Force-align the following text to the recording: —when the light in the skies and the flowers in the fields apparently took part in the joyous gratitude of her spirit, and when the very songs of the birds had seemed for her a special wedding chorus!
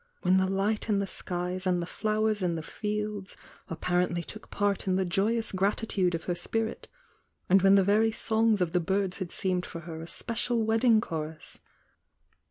—when 0.23 0.37
the 0.37 0.47
light 0.49 0.89
in 0.89 0.97
the 0.97 1.05
skies 1.05 1.67
and 1.67 1.79
the 1.79 1.85
flowers 1.85 2.41
in 2.41 2.55
the 2.55 2.63
fields 2.63 3.37
apparently 3.69 4.23
took 4.23 4.49
part 4.49 4.87
in 4.87 4.95
the 4.95 5.05
joyous 5.05 5.51
gratitude 5.51 6.15
of 6.15 6.23
her 6.23 6.33
spirit, 6.33 6.87
and 7.47 7.61
when 7.61 7.75
the 7.75 7.83
very 7.83 8.11
songs 8.11 8.61
of 8.61 8.71
the 8.71 8.79
birds 8.79 9.19
had 9.19 9.31
seemed 9.31 9.63
for 9.63 9.81
her 9.81 10.01
a 10.01 10.07
special 10.07 10.63
wedding 10.63 11.01
chorus! 11.01 11.59